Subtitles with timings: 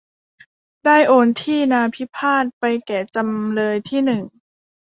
[0.83, 4.23] ได้โอนที่นาพิพาทให้แก่จำเลยที่หนึ่ง